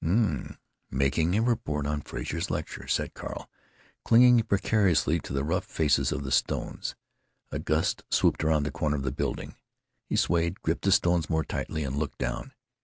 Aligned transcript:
"Um! 0.03 0.57
Making 0.89 1.35
a 1.37 1.43
report 1.43 1.85
on 1.85 2.01
Frazer's 2.01 2.49
lecture," 2.49 2.87
said 2.87 3.13
Carl, 3.13 3.47
clinging 4.03 4.41
precariously 4.41 5.19
to 5.19 5.31
the 5.31 5.43
rough 5.43 5.63
faces 5.65 6.11
of 6.11 6.23
the 6.23 6.31
stones. 6.31 6.95
A 7.51 7.59
gust 7.59 8.01
swooped 8.09 8.43
around 8.43 8.63
the 8.63 8.71
corner 8.71 8.95
of 8.95 9.03
the 9.03 9.11
building. 9.11 9.57
He 10.07 10.15
swayed, 10.15 10.63
gripped 10.63 10.85
the 10.85 10.91
stones 10.91 11.29
more 11.29 11.43
tightly, 11.43 11.83
and 11.83 11.97
looked 11.97 12.17
down. 12.17 12.53